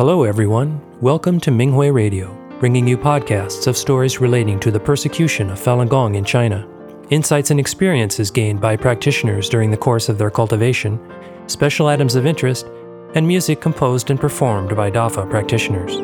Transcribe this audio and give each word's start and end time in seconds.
Hello, 0.00 0.22
everyone. 0.22 0.80
Welcome 1.02 1.38
to 1.40 1.50
Minghui 1.50 1.92
Radio, 1.92 2.34
bringing 2.58 2.88
you 2.88 2.96
podcasts 2.96 3.66
of 3.66 3.76
stories 3.76 4.18
relating 4.18 4.58
to 4.60 4.70
the 4.70 4.80
persecution 4.80 5.50
of 5.50 5.60
Falun 5.60 5.90
Gong 5.90 6.14
in 6.14 6.24
China, 6.24 6.66
insights 7.10 7.50
and 7.50 7.60
experiences 7.60 8.30
gained 8.30 8.62
by 8.62 8.78
practitioners 8.78 9.50
during 9.50 9.70
the 9.70 9.76
course 9.76 10.08
of 10.08 10.16
their 10.16 10.30
cultivation, 10.30 10.98
special 11.48 11.86
items 11.86 12.14
of 12.14 12.24
interest, 12.24 12.66
and 13.14 13.28
music 13.28 13.60
composed 13.60 14.08
and 14.08 14.18
performed 14.18 14.74
by 14.74 14.90
DAFA 14.90 15.28
practitioners. 15.28 15.96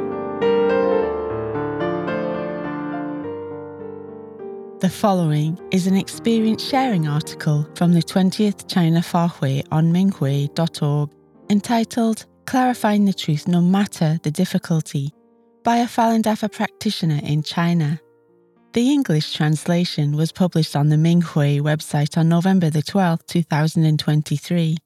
The 4.81 4.91
following 4.91 5.59
is 5.71 5.87
an 5.87 5.97
experience 5.97 6.63
sharing 6.63 7.09
article 7.09 7.67
from 7.75 7.95
the 7.95 8.03
20th 8.03 8.69
China 8.69 9.01
Fahui 9.01 9.67
on 9.73 9.91
Minghui.org 9.91 11.09
entitled 11.49 12.27
Clarifying 12.47 13.07
the 13.07 13.13
Truth 13.13 13.49
No 13.49 13.61
Matter 13.61 14.21
the 14.23 14.31
Difficulty 14.31 15.13
by 15.65 15.79
a 15.79 15.87
Falun 15.87 16.23
Dafa 16.23 16.51
practitioner 16.51 17.19
in 17.25 17.43
China. 17.43 18.01
The 18.73 18.93
English 18.93 19.35
translation 19.35 20.17
was 20.17 20.31
published 20.31 20.77
on 20.77 20.89
the 20.89 20.95
Minghui 20.95 21.61
website 21.61 22.17
on 22.17 22.29
November 22.29 22.71
the 22.71 22.85
12th, 22.85 23.27
2023. 23.27 24.77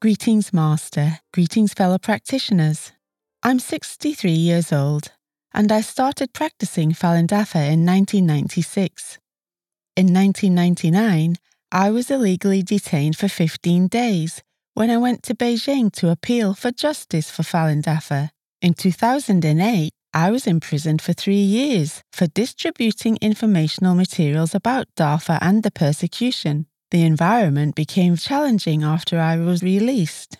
Greetings, 0.00 0.54
Master. 0.54 1.20
Greetings, 1.34 1.74
fellow 1.74 1.98
practitioners. 1.98 2.92
I'm 3.42 3.58
63 3.58 4.30
years 4.30 4.72
old 4.72 5.12
and 5.52 5.70
I 5.70 5.82
started 5.82 6.32
practicing 6.32 6.92
Falun 6.92 7.26
Dafa 7.26 7.70
in 7.70 7.84
1996. 7.84 9.18
In 9.94 10.06
1999, 10.06 11.36
I 11.70 11.90
was 11.90 12.10
illegally 12.10 12.62
detained 12.62 13.18
for 13.18 13.28
15 13.28 13.88
days 13.88 14.42
when 14.76 14.90
I 14.90 14.98
went 14.98 15.22
to 15.22 15.34
Beijing 15.34 15.90
to 15.92 16.10
appeal 16.10 16.52
for 16.52 16.70
justice 16.70 17.30
for 17.30 17.42
Falun 17.42 17.82
Dafa. 17.82 18.28
In 18.60 18.74
2008, 18.74 19.90
I 20.12 20.30
was 20.30 20.46
imprisoned 20.46 21.00
for 21.00 21.14
three 21.14 21.40
years 21.40 22.02
for 22.12 22.26
distributing 22.26 23.16
informational 23.22 23.94
materials 23.94 24.54
about 24.54 24.94
DAFA 24.94 25.38
and 25.40 25.62
the 25.62 25.70
persecution. 25.70 26.66
The 26.90 27.04
environment 27.04 27.74
became 27.74 28.16
challenging 28.16 28.84
after 28.84 29.18
I 29.18 29.38
was 29.38 29.62
released. 29.62 30.36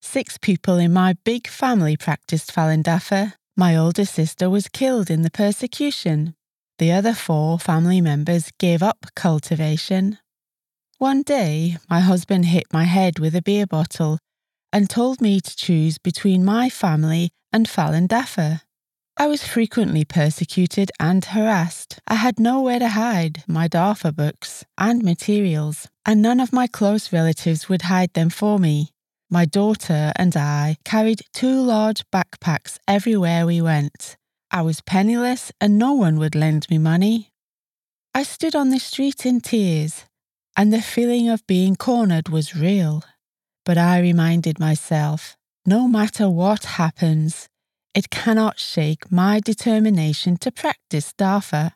Six 0.00 0.38
people 0.38 0.78
in 0.78 0.92
my 0.92 1.16
big 1.24 1.48
family 1.48 1.96
practiced 1.96 2.54
Falun 2.54 2.84
Dafa. 2.84 3.32
My 3.56 3.76
older 3.76 4.04
sister 4.04 4.48
was 4.48 4.68
killed 4.68 5.10
in 5.10 5.22
the 5.22 5.32
persecution. 5.32 6.36
The 6.78 6.92
other 6.92 7.12
four 7.12 7.58
family 7.58 8.00
members 8.00 8.52
gave 8.60 8.84
up 8.84 9.06
cultivation. 9.16 10.18
One 10.98 11.22
day, 11.22 11.76
my 11.90 12.00
husband 12.00 12.46
hit 12.46 12.72
my 12.72 12.84
head 12.84 13.18
with 13.18 13.34
a 13.34 13.42
beer 13.42 13.66
bottle 13.66 14.18
and 14.72 14.88
told 14.88 15.20
me 15.20 15.40
to 15.40 15.56
choose 15.56 15.98
between 15.98 16.44
my 16.44 16.70
family 16.70 17.30
and 17.52 17.66
Falun 17.66 18.06
Dafa. 18.06 18.60
I 19.16 19.26
was 19.26 19.46
frequently 19.46 20.04
persecuted 20.04 20.92
and 21.00 21.24
harassed. 21.24 21.98
I 22.06 22.14
had 22.14 22.38
nowhere 22.38 22.78
to 22.78 22.88
hide 22.90 23.42
my 23.48 23.66
Dafa 23.66 24.14
books 24.14 24.64
and 24.78 25.02
materials, 25.02 25.88
and 26.06 26.22
none 26.22 26.38
of 26.38 26.52
my 26.52 26.68
close 26.68 27.12
relatives 27.12 27.68
would 27.68 27.82
hide 27.82 28.12
them 28.14 28.30
for 28.30 28.58
me. 28.60 28.90
My 29.28 29.44
daughter 29.44 30.12
and 30.14 30.36
I 30.36 30.76
carried 30.84 31.22
two 31.32 31.60
large 31.60 32.08
backpacks 32.12 32.78
everywhere 32.86 33.46
we 33.46 33.60
went. 33.60 34.16
I 34.50 34.62
was 34.62 34.80
penniless 34.80 35.50
and 35.60 35.76
no 35.76 35.92
one 35.92 36.18
would 36.20 36.36
lend 36.36 36.68
me 36.70 36.78
money. 36.78 37.30
I 38.14 38.22
stood 38.22 38.54
on 38.54 38.70
the 38.70 38.78
street 38.78 39.26
in 39.26 39.40
tears, 39.40 40.04
and 40.56 40.72
the 40.72 40.82
feeling 40.82 41.28
of 41.28 41.46
being 41.46 41.76
cornered 41.76 42.28
was 42.28 42.56
real. 42.56 43.02
But 43.64 43.78
I 43.78 44.00
reminded 44.00 44.58
myself 44.58 45.36
no 45.66 45.88
matter 45.88 46.28
what 46.28 46.64
happens, 46.64 47.48
it 47.94 48.10
cannot 48.10 48.58
shake 48.58 49.10
my 49.10 49.40
determination 49.40 50.36
to 50.38 50.52
practice 50.52 51.14
Dafa. 51.16 51.72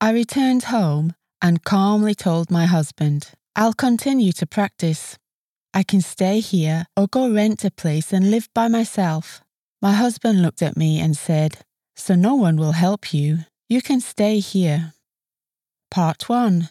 I 0.00 0.10
returned 0.12 0.64
home 0.64 1.14
and 1.40 1.64
calmly 1.64 2.14
told 2.14 2.50
my 2.50 2.66
husband, 2.66 3.30
I'll 3.56 3.72
continue 3.72 4.32
to 4.32 4.46
practice. 4.46 5.16
I 5.72 5.82
can 5.82 6.02
stay 6.02 6.40
here 6.40 6.84
or 6.96 7.06
go 7.06 7.32
rent 7.32 7.64
a 7.64 7.70
place 7.70 8.12
and 8.12 8.30
live 8.30 8.48
by 8.54 8.68
myself. 8.68 9.42
My 9.80 9.92
husband 9.92 10.42
looked 10.42 10.60
at 10.60 10.76
me 10.76 11.00
and 11.00 11.16
said, 11.16 11.58
So 11.96 12.14
no 12.14 12.34
one 12.34 12.56
will 12.56 12.72
help 12.72 13.14
you. 13.14 13.38
You 13.68 13.80
can 13.80 14.00
stay 14.00 14.38
here. 14.38 14.92
Part 15.90 16.28
1 16.28 16.68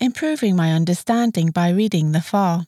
improving 0.00 0.56
my 0.56 0.72
understanding 0.72 1.50
by 1.50 1.68
reading 1.68 2.12
the 2.12 2.22
Fa. 2.22 2.66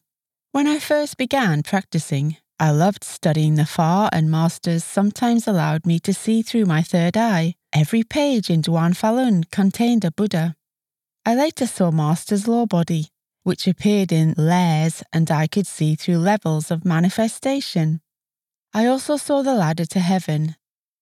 When 0.53 0.69
I 0.69 0.79
first 0.79 1.17
began 1.17 1.63
practicing, 1.63 2.37
I 2.61 2.71
loved 2.71 3.03
studying 3.03 3.55
the 3.55 3.65
Fa, 3.65 4.11
and 4.13 4.31
masters 4.31 4.85
sometimes 4.85 5.49
allowed 5.49 5.87
me 5.87 5.99
to 6.01 6.13
see 6.13 6.43
through 6.43 6.67
my 6.67 6.83
third 6.83 7.17
eye. 7.17 7.55
Every 7.73 8.03
page 8.03 8.51
in 8.51 8.61
Zhuan 8.61 8.95
Falun 8.95 9.51
contained 9.51 10.05
a 10.05 10.13
Buddha. 10.13 10.55
I 11.25 11.35
later 11.35 11.67
saw 11.67 11.91
Master's 11.91 12.47
law 12.47 12.67
body, 12.67 13.09
which 13.45 13.67
appeared 13.67 14.13
in 14.13 14.35
layers, 14.37 15.03
and 15.11 15.31
I 15.31 15.47
could 15.47 15.67
see 15.67 15.95
through 15.95 16.19
levels 16.19 16.71
of 16.71 16.85
manifestation. 16.85 18.03
I 18.75 18.87
also 18.87 19.17
saw 19.17 19.43
the 19.43 19.55
ladder 19.55 19.87
to 19.87 20.01
heaven. 20.01 20.57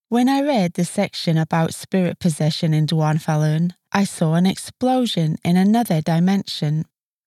When 0.08 0.28
I 0.28 0.42
read 0.42 0.74
the 0.74 0.84
section 0.84 1.36
about 1.36 1.74
spirit 1.74 2.20
possession 2.20 2.72
in 2.72 2.86
Zhuan 2.86 3.20
Falun, 3.20 3.72
I 3.92 4.04
saw 4.04 4.34
an 4.34 4.46
explosion 4.46 5.36
in 5.44 5.56
another 5.56 6.00
dimension. 6.00 6.84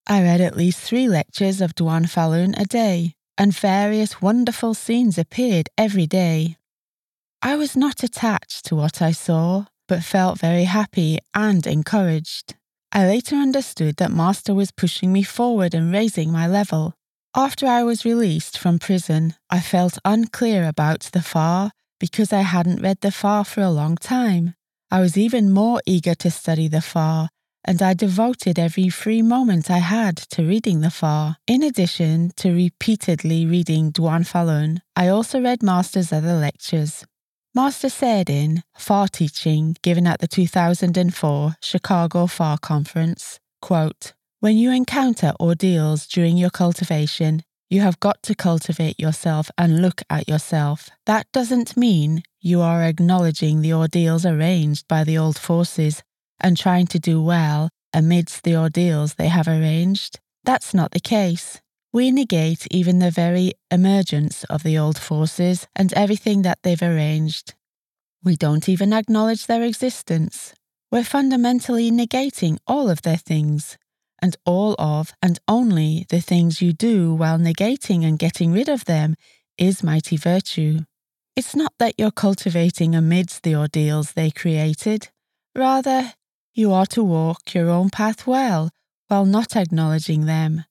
I 0.07 0.21
read 0.21 0.41
at 0.41 0.55
least 0.55 0.79
three 0.79 1.07
lectures 1.09 1.59
of 1.59 1.75
Zhuan 1.75 2.05
Falun 2.05 2.57
a 2.57 2.65
day, 2.65 3.15
and 3.37 3.53
various 3.53 4.21
wonderful 4.21 4.73
scenes 4.73 5.17
appeared 5.17 5.69
every 5.77 6.07
day. 6.07 6.57
I 7.41 7.57
was 7.57 7.75
not 7.75 8.03
attached 8.03 8.65
to 8.65 8.75
what 8.75 9.01
I 9.01 9.11
saw, 9.11 9.65
but 9.89 10.03
felt 10.03 10.39
very 10.39 10.63
happy 10.63 11.19
and 11.33 11.67
encouraged. 11.67 12.55
I 12.93 13.05
later 13.07 13.35
understood 13.35 13.97
that 13.97 14.11
Master 14.11 14.53
was 14.53 14.71
pushing 14.71 15.11
me 15.11 15.23
forward 15.23 15.73
and 15.73 15.91
raising 15.91 16.31
my 16.31 16.47
level. 16.47 16.93
After 17.35 17.65
I 17.65 17.83
was 17.83 18.05
released 18.05 18.57
from 18.57 18.79
prison, 18.79 19.35
I 19.49 19.59
felt 19.59 19.97
unclear 20.05 20.67
about 20.67 21.09
the 21.11 21.21
Fa 21.21 21.71
because 21.99 22.31
I 22.31 22.41
hadn't 22.41 22.81
read 22.81 23.01
the 23.01 23.11
Fa 23.11 23.43
for 23.43 23.61
a 23.61 23.71
long 23.71 23.97
time. 23.97 24.55
I 24.93 25.01
was 25.01 25.17
even 25.17 25.49
more 25.49 25.81
eager 25.87 26.13
to 26.13 26.29
study 26.29 26.67
the 26.67 26.79
Fa, 26.79 27.27
and 27.65 27.81
I 27.81 27.95
devoted 27.95 28.59
every 28.59 28.89
free 28.89 29.23
moment 29.23 29.71
I 29.71 29.79
had 29.79 30.17
to 30.33 30.43
reading 30.43 30.81
the 30.81 30.91
Fa. 30.91 31.35
In 31.47 31.63
addition 31.63 32.31
to 32.35 32.53
repeatedly 32.53 33.47
reading 33.47 33.91
Zhuan 33.91 34.23
Falun, 34.23 34.81
I 34.95 35.07
also 35.07 35.41
read 35.41 35.63
Master's 35.63 36.13
other 36.13 36.35
lectures. 36.35 37.05
Master 37.55 37.89
said 37.89 38.29
in 38.29 38.61
Fa 38.77 39.07
Teaching, 39.11 39.77
given 39.81 40.05
at 40.05 40.19
the 40.19 40.27
2004 40.27 41.55
Chicago 41.59 42.27
Fa 42.27 42.59
Conference, 42.61 43.39
quote, 43.63 44.13
When 44.41 44.57
you 44.57 44.69
encounter 44.69 45.33
ordeals 45.39 46.05
during 46.05 46.37
your 46.37 46.51
cultivation, 46.51 47.41
you 47.73 47.81
have 47.81 47.99
got 47.99 48.21
to 48.21 48.35
cultivate 48.35 48.99
yourself 48.99 49.49
and 49.57 49.81
look 49.81 50.03
at 50.07 50.29
yourself. 50.29 50.91
That 51.07 51.25
doesn't 51.31 51.75
mean 51.75 52.21
you 52.39 52.61
are 52.61 52.83
acknowledging 52.83 53.61
the 53.61 53.73
ordeals 53.73 54.27
arranged 54.27 54.87
by 54.87 55.03
the 55.03 55.17
old 55.17 55.39
forces 55.39 56.03
and 56.39 56.55
trying 56.55 56.85
to 56.87 56.99
do 56.99 57.19
well 57.19 57.69
amidst 57.91 58.43
the 58.43 58.55
ordeals 58.55 59.15
they 59.15 59.27
have 59.27 59.47
arranged. 59.47 60.19
That's 60.43 60.75
not 60.75 60.91
the 60.91 60.99
case. 60.99 61.61
We 61.91 62.11
negate 62.11 62.67
even 62.69 62.99
the 62.99 63.09
very 63.09 63.53
emergence 63.71 64.43
of 64.43 64.61
the 64.61 64.77
old 64.77 64.99
forces 64.99 65.67
and 65.75 65.91
everything 65.93 66.43
that 66.43 66.59
they've 66.61 66.81
arranged. 66.81 67.55
We 68.23 68.35
don't 68.35 68.69
even 68.69 68.93
acknowledge 68.93 69.47
their 69.47 69.63
existence. 69.63 70.53
We're 70.91 71.03
fundamentally 71.03 71.89
negating 71.89 72.59
all 72.67 72.87
of 72.91 73.01
their 73.01 73.17
things 73.17 73.79
and 74.23 74.37
all 74.45 74.73
of 74.79 75.11
and 75.21 75.37
only 75.49 76.05
the 76.07 76.21
things 76.21 76.61
you 76.61 76.71
do 76.71 77.13
while 77.13 77.37
negating 77.37 78.05
and 78.05 78.17
getting 78.17 78.53
rid 78.53 78.69
of 78.69 78.85
them 78.85 79.15
is 79.57 79.83
mighty 79.83 80.15
virtue. 80.15 80.79
It's 81.35 81.57
not 81.57 81.73
that 81.77 81.95
you're 81.97 82.09
cultivating 82.25 82.95
amidst 82.95 83.43
the 83.43 83.57
ordeals 83.57 84.13
they 84.13 84.31
created. 84.31 85.09
Rather, 85.53 86.13
you 86.53 86.71
are 86.71 86.85
to 86.87 87.03
walk 87.03 87.53
your 87.53 87.69
own 87.69 87.89
path 87.89 88.25
well 88.25 88.69
while 89.09 89.25
not 89.25 89.57
acknowledging 89.57 90.25
them. 90.25 90.63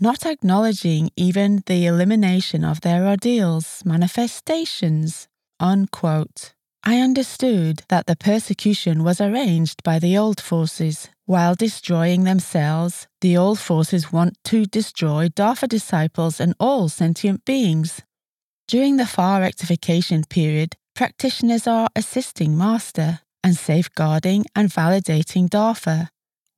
Not 0.00 0.26
acknowledging 0.26 1.10
even 1.16 1.62
the 1.66 1.86
elimination 1.86 2.64
of 2.64 2.80
their 2.80 3.06
ordeals, 3.06 3.82
manifestations. 3.84 5.28
Unquote. 5.60 6.53
I 6.86 7.00
understood 7.00 7.82
that 7.88 8.06
the 8.06 8.14
persecution 8.14 9.04
was 9.04 9.18
arranged 9.18 9.82
by 9.82 9.98
the 9.98 10.18
old 10.18 10.38
forces. 10.38 11.08
While 11.24 11.54
destroying 11.54 12.24
themselves, 12.24 13.06
the 13.22 13.38
old 13.38 13.58
forces 13.58 14.12
want 14.12 14.36
to 14.44 14.66
destroy 14.66 15.28
Dafa 15.28 15.66
disciples 15.66 16.40
and 16.40 16.54
all 16.60 16.90
sentient 16.90 17.46
beings. 17.46 18.02
During 18.68 18.98
the 18.98 19.06
Fa 19.06 19.38
rectification 19.40 20.24
period, 20.24 20.76
practitioners 20.94 21.66
are 21.66 21.88
assisting 21.96 22.58
Master 22.58 23.20
and 23.42 23.56
safeguarding 23.56 24.44
and 24.54 24.68
validating 24.68 25.48
Dafa. 25.48 26.08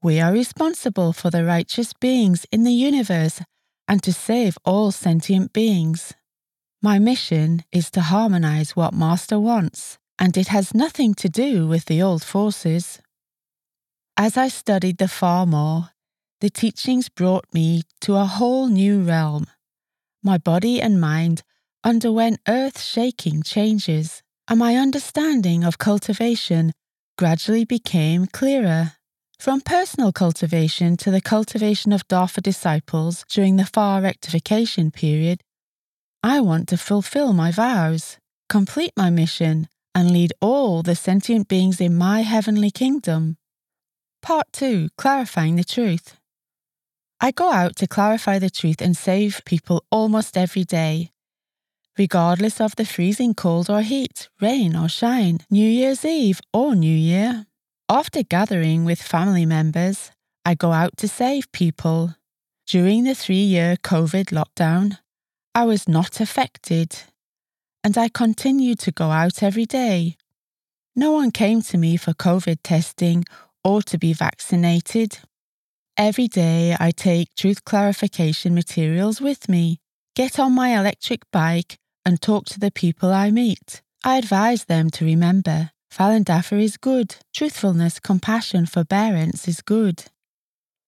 We 0.02 0.19
are 0.19 0.32
responsible 0.32 1.12
for 1.12 1.31
the 1.31 1.44
righteous 1.44 1.93
beings 1.93 2.46
in 2.50 2.64
the 2.64 2.73
universe 2.73 3.43
and 3.87 4.02
to 4.02 4.12
save 4.12 4.58
all 4.64 4.90
sentient 4.90 5.52
beings. 5.52 6.14
My 6.82 6.99
mission 6.99 7.62
is 7.70 7.93
to 7.93 8.00
harmonize 8.00 8.75
what 8.75 8.93
Master 8.93 9.38
wants, 9.38 9.99
and 10.19 10.37
it 10.37 10.49
has 10.49 10.75
nothing 10.75 11.15
to 11.15 11.29
do 11.29 11.67
with 11.67 11.87
the 11.87 12.03
old 12.03 12.23
forces. 12.23 13.01
As 14.17 14.37
I 14.37 14.49
studied 14.49 14.99
the 14.99 15.09
Fa 15.09 15.45
more, 15.47 15.91
the 16.41 16.51
teachings 16.51 17.09
brought 17.09 17.45
me 17.53 17.83
to 18.03 18.17
a 18.17 18.25
whole 18.25 18.69
new 18.69 19.03
realm. 19.03 19.47
My 20.23 20.39
body 20.39 20.81
and 20.81 21.01
mind 21.01 21.43
underwent 21.85 22.41
earth 22.49 22.81
shaking 22.83 23.43
changes, 23.43 24.23
and 24.49 24.59
my 24.59 24.77
understanding 24.77 25.65
of 25.65 25.79
cultivation 25.79 26.73
gradually 27.17 27.65
became 27.65 28.27
clearer. 28.27 28.93
From 29.39 29.61
personal 29.61 30.12
cultivation 30.12 30.97
to 30.99 31.11
the 31.11 31.21
cultivation 31.21 31.93
of 31.93 32.09
Dafa 32.09 32.43
disciples 32.43 33.25
during 33.29 33.57
the 33.57 33.67
Fa 33.67 34.01
rectification 34.03 34.91
period, 34.91 35.43
I 36.23 36.41
want 36.41 36.69
to 36.69 36.79
fulfill 36.79 37.33
my 37.33 37.51
vows, 37.53 38.19
complete 38.49 38.93
my 38.97 39.11
mission, 39.11 39.69
and 39.97 40.11
lead 40.11 40.35
all 40.43 40.83
the 40.83 40.95
sentient 40.95 41.49
beings 41.49 41.81
in 41.81 41.97
my 41.97 42.21
heavenly 42.21 42.71
kingdom. 42.71 43.39
Part 44.21 44.53
2 44.53 44.91
Clarifying 44.99 45.57
the 45.57 45.65
Truth. 45.65 46.19
I 47.19 47.31
go 47.31 47.51
out 47.51 47.77
to 47.77 47.87
clarify 47.87 48.39
the 48.39 48.51
truth 48.51 48.83
and 48.83 48.95
save 48.95 49.41
people 49.47 49.83
almost 49.91 50.37
every 50.37 50.65
day. 50.65 51.13
Regardless 51.97 52.61
of 52.61 52.77
the 52.77 52.85
freezing 52.85 53.33
cold 53.33 53.71
or 53.71 53.81
heat, 53.81 54.29
rain 54.39 54.77
or 54.77 54.87
shine, 54.87 55.39
New 55.51 55.67
Year's 55.67 56.05
Eve 56.05 56.43
or 56.53 56.75
New 56.75 56.95
Year. 56.95 57.47
After 57.89 58.23
gathering 58.23 58.85
with 58.85 59.01
family 59.01 59.47
members, 59.47 60.11
I 60.45 60.57
go 60.57 60.73
out 60.73 60.99
to 60.99 61.09
save 61.09 61.51
people. 61.53 62.17
During 62.67 63.05
the 63.05 63.15
three 63.15 63.47
year 63.55 63.77
COVID 63.77 64.27
lockdown, 64.27 64.99
I 65.55 65.65
was 65.65 65.89
not 65.89 66.21
affected, 66.21 67.05
and 67.87 67.97
I 67.97 68.09
continued 68.09 68.81
to 68.81 68.91
go 68.91 69.12
out 69.12 69.44
every 69.44 69.65
day. 69.65 70.17
No 70.97 71.12
one 71.12 71.31
came 71.31 71.62
to 71.62 71.79
me 71.79 71.97
for 71.97 72.15
COVID 72.15 72.59
testing 72.65 73.25
or 73.62 73.81
to 73.83 73.97
be 73.97 74.12
vaccinated. 74.12 75.21
Every 75.97 76.27
day 76.27 76.75
I 76.81 76.91
take 76.91 77.37
truth 77.37 77.65
clarification 77.65 78.56
materials 78.56 79.21
with 79.21 79.49
me, 79.49 79.79
get 80.17 80.41
on 80.41 80.53
my 80.53 80.77
electric 80.77 81.31
bike, 81.31 81.79
and 82.05 82.21
talk 82.21 82.47
to 82.47 82.59
the 82.59 82.73
people 82.73 83.12
I 83.12 83.31
meet. 83.31 83.83
I 84.03 84.17
advise 84.17 84.65
them 84.65 84.91
to 84.91 85.05
remember 85.05 85.71
Falun 85.88 86.25
Dafa 86.25 86.61
is 86.61 86.77
good. 86.77 87.15
Truthfulness, 87.33 88.00
compassion, 88.00 88.67
forbearance 88.67 89.47
is 89.47 89.61
good. 89.61 90.06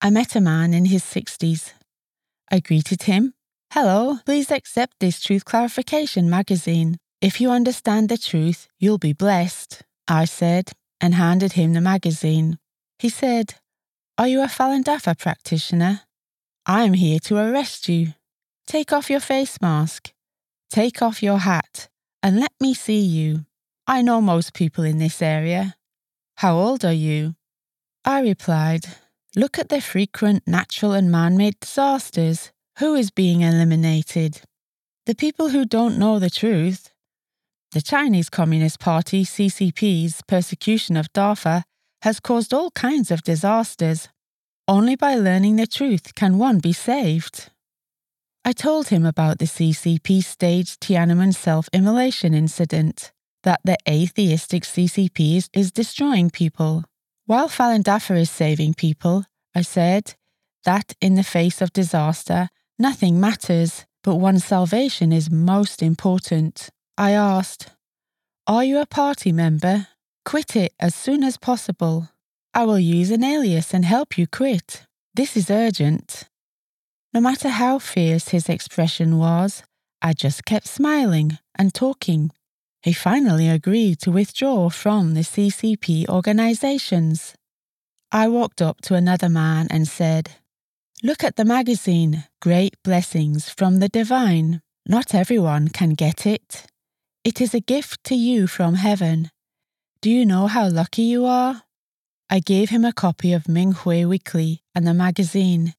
I 0.03 0.11
met 0.11 0.35
a 0.35 0.41
man 0.41 0.75
in 0.75 0.87
his 0.87 1.05
60s. 1.05 1.75
I 2.51 2.59
greeted 2.59 3.05
him. 3.05 3.35
Hello, 3.73 4.17
please 4.25 4.51
accept 4.51 4.95
this 4.99 5.21
Truth 5.21 5.45
Clarification 5.45 6.31
magazine. 6.31 6.97
If 7.21 7.39
you 7.39 7.51
understand 7.51 8.09
the 8.09 8.17
truth, 8.17 8.67
you'll 8.79 8.97
be 8.97 9.13
blessed, 9.13 9.83
I 10.09 10.25
said, 10.25 10.73
and 11.03 11.15
handed 11.15 11.53
him 11.53 11.75
the 11.75 11.83
magazine. 11.83 12.59
He 12.99 13.11
said, 13.11 13.57
Are 14.17 14.27
you 14.27 14.41
a 14.41 14.47
Falun 14.47 14.85
Dafa 14.85 15.19
practitioner? 15.19 16.01
I 16.65 16.85
am 16.85 16.95
here 16.95 17.19
to 17.25 17.37
arrest 17.37 17.91
you. 17.91 18.15
Take 18.67 18.91
off 18.91 19.11
your 19.11 19.21
face 19.21 19.61
mask. 19.61 20.13
Take 20.71 21.03
off 21.03 21.23
your 21.23 21.41
hat 21.41 21.91
and 22.23 22.41
let 22.41 22.53
me 22.61 22.73
see 22.73 23.01
you. 23.01 23.45
I 23.87 24.01
know 24.01 24.23
most 24.23 24.55
people 24.55 24.83
in 24.83 24.97
this 24.97 25.21
area. 25.21 25.77
How 26.37 26.57
old 26.57 26.87
are 26.87 27.01
you? 27.09 27.35
I 28.03 28.23
replied, 28.23 28.87
Look 29.37 29.59
at 29.59 29.69
the 29.69 29.83
frequent 29.83 30.45
natural 30.47 30.93
and 30.93 31.11
man 31.11 31.37
made 31.37 31.61
disasters. 31.61 32.51
Who 32.79 32.95
is 32.95 33.11
being 33.11 33.41
eliminated? 33.41 34.43
The 35.07 35.17
people 35.17 35.49
who 35.49 35.65
don't 35.65 35.99
know 35.99 36.21
the 36.21 36.31
truth. 36.31 36.91
The 37.73 37.83
Chinese 37.83 38.31
Communist 38.31 38.79
Party, 38.79 39.25
CCP's, 39.25 40.23
persecution 40.29 40.97
of 40.97 41.13
Dafa 41.13 41.65
has 42.03 42.21
caused 42.21 42.55
all 42.55 42.71
kinds 42.71 43.11
of 43.11 43.25
disasters. 43.25 44.09
Only 44.69 44.95
by 44.95 45.17
learning 45.17 45.57
the 45.57 45.67
truth 45.67 46.15
can 46.15 46.39
one 46.39 46.61
be 46.61 46.73
saved. 46.73 47.51
I 48.45 48.53
told 48.53 48.89
him 48.89 49.05
about 49.05 49.41
the 49.41 49.47
CCP 49.47 50.23
staged 50.23 50.81
Tiananmen 50.81 51.35
self 51.35 51.69
immolation 51.73 52.33
incident 52.33 53.11
that 53.43 53.61
the 53.65 53.77
atheistic 53.89 54.63
CCP 54.63 55.37
is, 55.37 55.51
is 55.53 55.73
destroying 55.73 56.31
people. 56.31 56.85
While 57.27 57.49
Falun 57.49 57.83
Dafa 57.83 58.21
is 58.21 58.31
saving 58.31 58.75
people, 58.75 59.25
I 59.53 59.63
said 59.63 60.15
that 60.65 60.95
in 61.01 61.17
the 61.17 61.25
face 61.25 61.61
of 61.61 61.73
disaster, 61.73 62.51
nothing 62.79 63.21
matters, 63.21 63.85
but 64.03 64.17
one's 64.17 64.45
salvation 64.45 65.13
is 65.13 65.31
most 65.31 65.83
important. 65.83 66.71
I 66.97 67.13
asked, 67.13 67.71
Are 68.47 68.65
you 68.65 68.79
a 68.79 68.87
party 68.87 69.33
member? 69.33 69.89
Quit 70.25 70.57
it 70.57 70.73
as 70.79 70.95
soon 70.95 71.23
as 71.25 71.37
possible. 71.37 72.09
I 72.55 72.65
will 72.65 72.79
use 72.79 73.11
an 73.11 73.25
alias 73.25 73.73
and 73.73 73.85
help 73.85 74.19
you 74.19 74.27
quit. 74.27 74.85
This 75.15 75.37
is 75.37 75.51
urgent. 75.51 76.25
No 77.15 77.21
matter 77.21 77.49
how 77.49 77.79
fierce 77.79 78.29
his 78.29 78.49
expression 78.49 79.19
was, 79.19 79.63
I 80.03 80.13
just 80.13 80.45
kept 80.45 80.67
smiling 80.67 81.39
and 81.57 81.75
talking 81.75 82.31
he 82.83 82.93
finally 82.93 83.49
agreed 83.49 83.99
to 84.01 84.13
withdraw 84.13 84.71
from 84.71 85.15
the 85.15 85.21
CCP 85.21 86.09
organizations. 86.09 87.35
I 88.13 88.29
walked 88.29 88.63
up 88.63 88.81
to 88.83 88.95
another 88.95 89.29
man 89.29 89.67
and 89.71 89.87
said, 89.87 90.31
Look 91.05 91.23
at 91.23 91.37
the 91.37 91.45
magazine, 91.45 92.25
Great 92.43 92.75
Blessings 92.83 93.49
from 93.49 93.79
the 93.79 93.89
Divine. 93.89 94.63
Not 94.85 95.15
everyone 95.15 95.69
can 95.69 95.91
get 95.91 96.27
it. 96.27 96.67
It 97.23 97.41
is 97.41 97.55
a 97.55 97.61
gift 97.61 98.03
to 98.05 98.17
you 98.17 98.49
from 98.49 98.75
heaven. 98.75 99.31
Do 100.03 100.11
you 100.11 100.27
know 100.27 100.49
how 100.49 100.69
lucky 100.69 101.03
you 101.03 101.25
are? 101.25 101.63
I 102.29 102.41
gave 102.41 102.71
him 102.71 102.85
a 102.85 102.93
copy 102.93 103.33
of 103.33 103.45
Minghui 103.45 104.09
Weekly 104.09 104.65
and 104.75 104.89
the 104.89 104.93
magazine, 104.93 105.75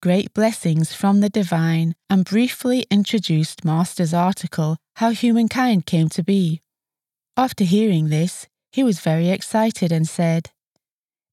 Great 0.00 0.32
Blessings 0.32 0.94
from 0.94 1.20
the 1.20 1.28
Divine, 1.28 1.94
and 2.08 2.24
briefly 2.24 2.86
introduced 2.90 3.66
Master's 3.66 4.14
article 4.14 4.78
how 4.96 5.10
humankind 5.10 5.84
came 5.84 6.08
to 6.08 6.24
be. 6.24 6.62
After 7.36 7.64
hearing 7.64 8.08
this, 8.08 8.48
he 8.70 8.82
was 8.82 9.00
very 9.00 9.28
excited 9.28 9.92
and 9.92 10.08
said, 10.08 10.50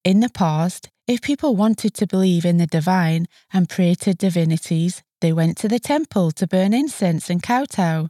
In 0.03 0.19
the 0.19 0.29
past, 0.29 0.89
if 1.09 1.23
people 1.23 1.55
wanted 1.55 1.95
to 1.95 2.05
believe 2.05 2.45
in 2.45 2.57
the 2.57 2.67
divine 2.67 3.25
and 3.51 3.67
pray 3.67 3.95
to 3.95 4.13
divinities, 4.13 5.01
they 5.21 5.33
went 5.33 5.57
to 5.57 5.67
the 5.67 5.79
temple 5.79 6.29
to 6.29 6.45
burn 6.45 6.71
incense 6.71 7.31
and 7.31 7.41
kowtow. 7.41 8.09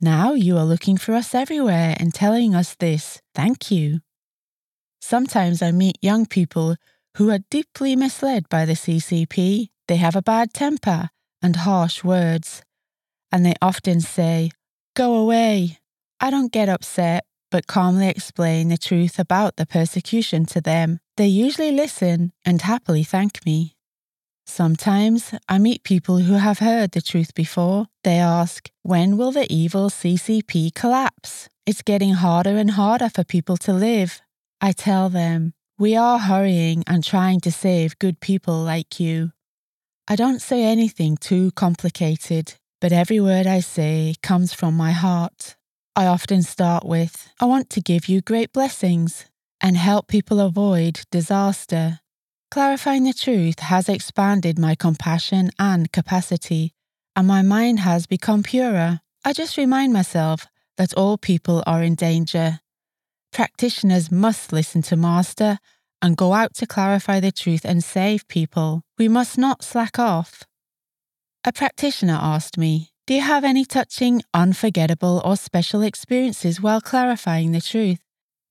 Now 0.00 0.32
you 0.32 0.58
are 0.58 0.64
looking 0.64 0.96
for 0.96 1.14
us 1.14 1.32
everywhere 1.32 1.94
and 2.00 2.12
telling 2.12 2.56
us 2.56 2.74
this. 2.74 3.22
Thank 3.36 3.70
you. 3.70 4.00
Sometimes 5.00 5.62
I 5.62 5.70
meet 5.70 6.02
young 6.02 6.26
people 6.26 6.74
who 7.16 7.30
are 7.30 7.46
deeply 7.50 7.94
misled 7.94 8.48
by 8.48 8.64
the 8.64 8.72
CCP. 8.72 9.68
They 9.86 9.96
have 9.96 10.16
a 10.16 10.22
bad 10.22 10.52
temper 10.52 11.10
and 11.40 11.54
harsh 11.54 12.02
words, 12.02 12.64
and 13.30 13.46
they 13.46 13.54
often 13.62 14.00
say, 14.00 14.50
Go 14.96 15.14
away. 15.14 15.78
I 16.18 16.30
don't 16.30 16.50
get 16.50 16.68
upset, 16.68 17.24
but 17.50 17.66
calmly 17.66 18.08
explain 18.08 18.68
the 18.68 18.78
truth 18.78 19.18
about 19.18 19.56
the 19.56 19.66
persecution 19.66 20.46
to 20.46 20.60
them. 20.60 21.00
They 21.16 21.26
usually 21.26 21.72
listen 21.72 22.32
and 22.44 22.62
happily 22.62 23.02
thank 23.02 23.44
me. 23.44 23.76
Sometimes 24.46 25.34
I 25.48 25.58
meet 25.58 25.84
people 25.84 26.18
who 26.18 26.34
have 26.34 26.58
heard 26.58 26.92
the 26.92 27.02
truth 27.02 27.34
before. 27.34 27.86
They 28.04 28.18
ask, 28.18 28.70
when 28.82 29.16
will 29.16 29.32
the 29.32 29.52
evil 29.52 29.90
CCP 29.90 30.74
collapse? 30.74 31.48
It's 31.66 31.82
getting 31.82 32.14
harder 32.14 32.56
and 32.56 32.72
harder 32.72 33.08
for 33.08 33.22
people 33.24 33.56
to 33.58 33.72
live. 33.72 34.20
I 34.60 34.72
tell 34.72 35.08
them, 35.08 35.54
we 35.78 35.96
are 35.96 36.18
hurrying 36.18 36.84
and 36.86 37.04
trying 37.04 37.40
to 37.40 37.52
save 37.52 37.98
good 37.98 38.20
people 38.20 38.62
like 38.62 38.98
you. 38.98 39.32
I 40.08 40.16
don't 40.16 40.42
say 40.42 40.64
anything 40.64 41.16
too 41.16 41.52
complicated 41.52 42.54
but 42.80 42.92
every 42.92 43.20
word 43.20 43.46
I 43.46 43.60
say 43.60 44.14
comes 44.22 44.54
from 44.54 44.74
my 44.74 44.92
heart. 44.92 45.56
I 45.96 46.06
often 46.06 46.42
start 46.42 46.84
with, 46.84 47.30
I 47.40 47.46
want 47.46 47.68
to 47.70 47.80
give 47.80 48.08
you 48.08 48.20
great 48.20 48.52
blessings 48.52 49.26
and 49.60 49.76
help 49.76 50.06
people 50.06 50.40
avoid 50.40 51.02
disaster. 51.10 52.00
Clarifying 52.50 53.04
the 53.04 53.12
truth 53.12 53.58
has 53.60 53.88
expanded 53.88 54.58
my 54.58 54.74
compassion 54.74 55.50
and 55.58 55.92
capacity, 55.92 56.72
and 57.14 57.26
my 57.26 57.42
mind 57.42 57.80
has 57.80 58.06
become 58.06 58.42
purer. 58.42 59.00
I 59.24 59.32
just 59.32 59.56
remind 59.56 59.92
myself 59.92 60.46
that 60.76 60.94
all 60.94 61.18
people 61.18 61.62
are 61.66 61.82
in 61.82 61.94
danger. 61.94 62.60
Practitioners 63.32 64.10
must 64.10 64.52
listen 64.52 64.82
to 64.82 64.96
Master 64.96 65.58
and 66.00 66.16
go 66.16 66.32
out 66.32 66.54
to 66.54 66.66
clarify 66.66 67.20
the 67.20 67.32
truth 67.32 67.64
and 67.64 67.84
save 67.84 68.26
people. 68.28 68.82
We 68.96 69.08
must 69.08 69.36
not 69.36 69.62
slack 69.62 69.98
off. 69.98 70.44
A 71.44 71.52
practitioner 71.52 72.18
asked 72.20 72.56
me, 72.56 72.89
Do 73.06 73.14
you 73.14 73.22
have 73.22 73.44
any 73.44 73.64
touching, 73.64 74.22
unforgettable, 74.32 75.20
or 75.24 75.36
special 75.36 75.82
experiences 75.82 76.60
while 76.60 76.80
clarifying 76.80 77.52
the 77.52 77.60
truth? 77.60 77.98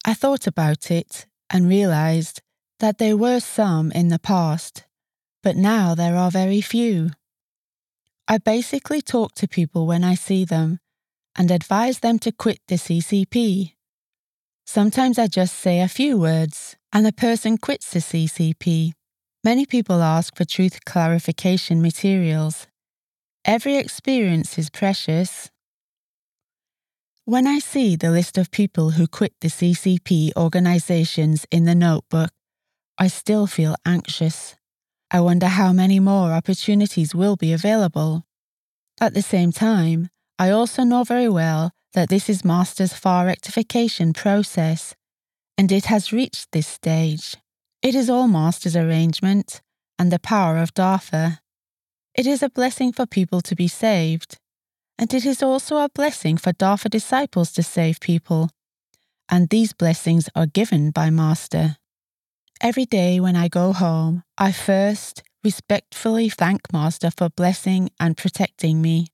I 0.06 0.13
thought 0.13 0.48
about 0.48 0.91
it 0.91 1.27
and 1.50 1.68
realized 1.68 2.41
that 2.79 2.98
there 2.98 3.18
were 3.18 3.39
some 3.39 3.91
in 3.91 4.10
the 4.10 4.20
past, 4.20 4.86
but 5.44 5.56
now 5.56 5.96
there 5.96 6.15
are 6.15 6.32
very 6.32 6.62
few. 6.62 7.12
I 8.27 8.38
basically 8.38 9.01
talk 9.01 9.34
to 9.36 9.48
people 9.48 9.88
when 9.88 10.03
I 10.03 10.15
see 10.15 10.46
them, 10.46 10.79
and 11.36 11.51
advise 11.51 12.00
them 12.00 12.20
to 12.20 12.32
quit 12.32 12.60
the 12.68 12.75
CCP. 12.75 13.74
Sometimes 14.65 15.18
I 15.18 15.27
just 15.27 15.58
say 15.58 15.82
a 15.82 15.88
few 15.88 16.18
words 16.18 16.75
and 16.94 17.06
the 17.06 17.13
person 17.13 17.58
quits 17.58 17.91
the 17.91 18.00
CCP. 18.00 18.94
Many 19.44 19.65
people 19.65 20.01
ask 20.01 20.36
for 20.36 20.46
truth 20.46 20.86
clarification 20.86 21.82
materials. 21.82 22.68
Every 23.46 23.77
experience 23.77 24.58
is 24.58 24.69
precious. 24.69 25.50
When 27.25 27.48
I 27.48 27.60
see 27.60 27.96
the 27.96 28.12
list 28.12 28.38
of 28.38 28.51
people 28.51 28.91
who 28.91 29.08
quit 29.08 29.34
the 29.39 29.48
CCP 29.48 30.31
organizations 30.36 31.46
in 31.50 31.63
the 31.63 31.75
notebook, 31.75 32.31
I 32.98 33.08
still 33.08 33.48
feel 33.48 33.75
anxious. 33.86 34.55
I 35.10 35.22
wonder 35.22 35.48
how 35.48 35.72
many 35.72 36.00
more 36.00 36.34
opportunities 36.34 37.15
will 37.15 37.36
be 37.36 37.53
available. 37.53 38.25
At 39.00 39.13
the 39.13 39.22
same 39.22 39.51
time, 39.51 40.10
I 40.38 40.50
also 40.50 40.84
know 40.84 41.03
very 41.03 41.29
well 41.29 41.72
that 41.93 42.10
this 42.10 42.29
is 42.29 42.43
Master's 42.43 42.93
Fa 42.93 43.24
rectification 43.25 44.12
process, 44.13 44.96
and 45.58 45.72
it 45.72 45.86
has 45.86 46.12
reached 46.12 46.51
this 46.51 46.67
stage. 46.67 47.38
It 47.81 47.96
is 47.96 48.10
all 48.10 48.27
Master's 48.27 48.75
arrangement 48.75 49.62
and 49.98 50.12
the 50.12 50.19
power 50.19 50.58
of 50.58 50.74
Dafa. 50.74 51.39
It 52.19 52.27
is 52.27 52.43
a 52.43 52.49
blessing 52.49 52.91
for 52.91 53.05
people 53.05 53.39
to 53.39 53.55
be 53.55 53.69
saved, 53.69 54.39
and 54.97 55.13
it 55.13 55.25
is 55.25 55.41
also 55.41 55.77
a 55.77 55.88
blessing 55.88 56.35
for 56.35 56.51
Dafa 56.51 56.89
disciples 56.89 57.49
to 57.53 57.63
save 57.63 58.01
people, 58.01 58.49
and 59.29 59.47
these 59.47 59.71
blessings 59.71 60.27
are 60.35 60.45
given 60.45 60.91
by 60.91 61.11
Master. 61.11 61.77
Every 62.59 62.83
day 62.83 63.21
when 63.21 63.38
I 63.38 63.47
go 63.47 63.71
home, 63.71 64.23
I 64.38 64.51
first 64.51 65.23
respectfully 65.45 66.27
thank 66.27 66.73
Master 66.73 67.09
for 67.09 67.29
blessing 67.29 67.89
and 68.01 68.17
protecting 68.17 68.81
me. 68.81 69.07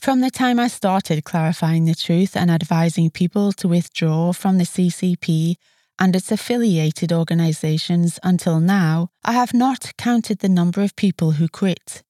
From 0.00 0.20
the 0.20 0.32
time 0.32 0.58
I 0.58 0.66
started 0.66 1.22
clarifying 1.22 1.84
the 1.84 1.94
truth 1.94 2.36
and 2.36 2.50
advising 2.50 3.10
people 3.10 3.52
to 3.52 3.68
withdraw 3.68 4.32
from 4.32 4.58
the 4.58 4.66
CCP 4.66 5.54
and 6.00 6.16
its 6.16 6.32
affiliated 6.32 7.12
organisations 7.12 8.18
until 8.24 8.58
now, 8.58 9.10
I 9.24 9.34
have 9.34 9.54
not 9.54 9.92
counted 9.96 10.40
the 10.40 10.48
number 10.48 10.82
of 10.82 10.96
people 10.96 11.30
who 11.38 11.46
quit. 11.46 12.02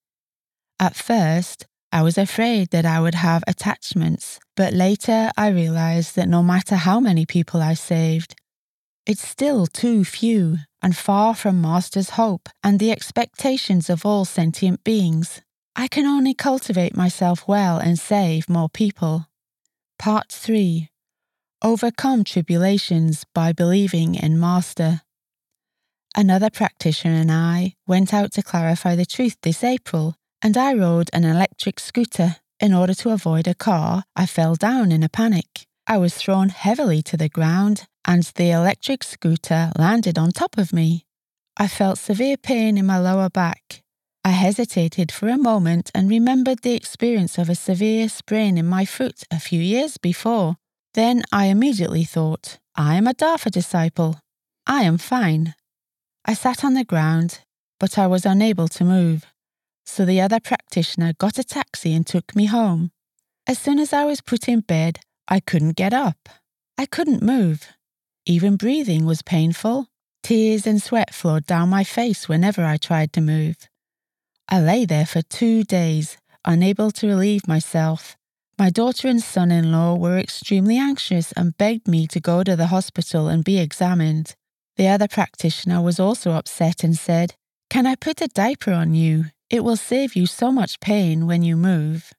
At 0.80 0.96
first, 0.96 1.66
I 1.92 2.00
was 2.00 2.16
afraid 2.16 2.70
that 2.70 2.86
I 2.86 3.00
would 3.00 3.14
have 3.16 3.44
attachments, 3.46 4.40
but 4.56 4.72
later 4.72 5.30
I 5.36 5.48
realised 5.48 6.16
that 6.16 6.26
no 6.28 6.42
matter 6.42 6.76
how 6.76 7.00
many 7.00 7.26
people 7.26 7.60
I 7.60 7.74
saved, 7.74 8.34
it's 9.04 9.28
still 9.28 9.66
too 9.66 10.06
few 10.06 10.56
and 10.80 10.96
far 10.96 11.34
from 11.34 11.60
Master's 11.60 12.10
hope 12.10 12.48
and 12.64 12.78
the 12.78 12.92
expectations 12.92 13.90
of 13.90 14.06
all 14.06 14.24
sentient 14.24 14.82
beings. 14.82 15.42
I 15.76 15.86
can 15.86 16.06
only 16.06 16.32
cultivate 16.32 16.96
myself 16.96 17.46
well 17.46 17.76
and 17.76 17.98
save 17.98 18.48
more 18.48 18.70
people. 18.70 19.26
Part 19.98 20.32
3 20.32 20.88
Overcome 21.62 22.24
tribulations 22.24 23.26
by 23.34 23.52
believing 23.52 24.14
in 24.14 24.40
Master. 24.40 25.02
Another 26.16 26.48
practitioner 26.48 27.16
and 27.16 27.30
I 27.30 27.74
went 27.86 28.14
out 28.14 28.32
to 28.32 28.42
clarify 28.42 28.96
the 28.96 29.04
truth 29.04 29.36
this 29.42 29.62
April, 29.62 30.16
and 30.42 30.56
I 30.56 30.74
rode 30.74 31.10
an 31.12 31.24
electric 31.24 31.80
scooter. 31.80 32.36
In 32.58 32.74
order 32.74 32.94
to 32.94 33.10
avoid 33.10 33.48
a 33.48 33.54
car, 33.54 34.04
I 34.14 34.26
fell 34.26 34.54
down 34.54 34.92
in 34.92 35.02
a 35.02 35.08
panic. 35.08 35.66
I 35.86 35.98
was 35.98 36.14
thrown 36.14 36.50
heavily 36.50 37.02
to 37.02 37.16
the 37.16 37.28
ground 37.28 37.86
and 38.04 38.22
the 38.22 38.50
electric 38.50 39.02
scooter 39.02 39.72
landed 39.78 40.18
on 40.18 40.30
top 40.30 40.58
of 40.58 40.72
me. 40.72 41.04
I 41.56 41.68
felt 41.68 41.98
severe 41.98 42.36
pain 42.36 42.78
in 42.78 42.86
my 42.86 42.98
lower 42.98 43.28
back. 43.28 43.82
I 44.24 44.30
hesitated 44.30 45.10
for 45.10 45.28
a 45.28 45.38
moment 45.38 45.90
and 45.94 46.08
remembered 46.08 46.60
the 46.62 46.74
experience 46.74 47.38
of 47.38 47.48
a 47.48 47.54
severe 47.54 48.08
sprain 48.08 48.58
in 48.58 48.66
my 48.66 48.84
foot 48.84 49.24
a 49.30 49.40
few 49.40 49.60
years 49.60 49.96
before. 49.96 50.56
Then 50.94 51.22
I 51.32 51.46
immediately 51.46 52.04
thought, 52.04 52.58
I 52.76 52.96
am 52.96 53.06
a 53.06 53.14
Dafa 53.14 53.50
disciple. 53.50 54.20
I 54.66 54.82
am 54.82 54.98
fine. 54.98 55.54
I 56.24 56.34
sat 56.34 56.64
on 56.64 56.74
the 56.74 56.84
ground, 56.84 57.40
but 57.78 57.98
I 57.98 58.06
was 58.06 58.26
unable 58.26 58.68
to 58.68 58.84
move. 58.84 59.26
So 59.92 60.04
the 60.04 60.20
other 60.20 60.38
practitioner 60.38 61.14
got 61.14 61.36
a 61.36 61.42
taxi 61.42 61.92
and 61.92 62.06
took 62.06 62.36
me 62.36 62.46
home. 62.46 62.92
As 63.48 63.58
soon 63.58 63.80
as 63.80 63.92
I 63.92 64.04
was 64.04 64.20
put 64.20 64.48
in 64.48 64.60
bed, 64.60 65.00
I 65.26 65.40
couldn't 65.40 65.74
get 65.74 65.92
up. 65.92 66.28
I 66.78 66.86
couldn't 66.86 67.24
move. 67.24 67.66
Even 68.24 68.56
breathing 68.56 69.04
was 69.04 69.20
painful. 69.20 69.88
Tears 70.22 70.64
and 70.64 70.80
sweat 70.80 71.12
flowed 71.12 71.44
down 71.44 71.70
my 71.70 71.82
face 71.82 72.28
whenever 72.28 72.64
I 72.64 72.76
tried 72.76 73.12
to 73.14 73.20
move. 73.20 73.56
I 74.48 74.60
lay 74.60 74.84
there 74.84 75.06
for 75.06 75.22
two 75.22 75.64
days, 75.64 76.16
unable 76.44 76.92
to 76.92 77.08
relieve 77.08 77.48
myself. 77.48 78.16
My 78.60 78.70
daughter 78.70 79.08
and 79.08 79.20
son 79.20 79.50
in 79.50 79.72
law 79.72 79.96
were 79.96 80.18
extremely 80.18 80.78
anxious 80.78 81.32
and 81.32 81.58
begged 81.58 81.88
me 81.88 82.06
to 82.06 82.20
go 82.20 82.44
to 82.44 82.54
the 82.54 82.68
hospital 82.68 83.26
and 83.26 83.42
be 83.42 83.58
examined. 83.58 84.36
The 84.76 84.86
other 84.86 85.08
practitioner 85.08 85.82
was 85.82 85.98
also 85.98 86.30
upset 86.30 86.84
and 86.84 86.96
said, 86.96 87.34
Can 87.68 87.88
I 87.88 87.96
put 87.96 88.20
a 88.20 88.28
diaper 88.28 88.72
on 88.72 88.94
you? 88.94 89.24
It 89.50 89.64
will 89.64 89.76
save 89.76 90.14
you 90.14 90.26
so 90.26 90.52
much 90.52 90.78
pain 90.78 91.26
when 91.26 91.42
you 91.42 91.56
move. 91.56 92.12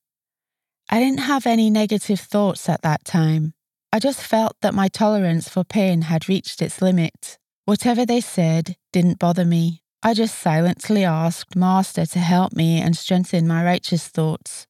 I 0.90 1.00
didn't 1.00 1.22
have 1.22 1.48
any 1.48 1.70
negative 1.70 2.20
thoughts 2.20 2.68
at 2.68 2.82
that 2.82 3.06
time. 3.06 3.54
I 3.94 4.00
just 4.00 4.22
felt 4.22 4.58
that 4.62 4.74
my 4.74 4.90
tolerance 4.90 5.48
for 5.48 5.64
pain 5.64 6.04
had 6.04 6.28
reached 6.28 6.62
its 6.62 6.82
limit. 6.82 7.38
Whatever 7.64 8.06
they 8.06 8.20
said 8.20 8.76
didn't 8.92 9.20
bother 9.20 9.46
me. 9.46 9.82
I 10.04 10.14
just 10.14 10.38
silently 10.40 11.06
asked 11.06 11.56
Master 11.56 12.06
to 12.06 12.20
help 12.20 12.54
me 12.54 12.82
and 12.82 12.98
strengthen 12.98 13.48
my 13.48 13.64
righteous 13.64 14.08
thoughts. 14.10 14.68